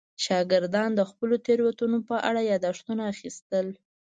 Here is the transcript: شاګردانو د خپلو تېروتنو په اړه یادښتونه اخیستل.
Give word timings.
شاګردانو 0.25 0.97
د 0.99 1.01
خپلو 1.09 1.35
تېروتنو 1.45 1.99
په 2.09 2.15
اړه 2.29 2.41
یادښتونه 2.51 3.03
اخیستل. 3.13 3.67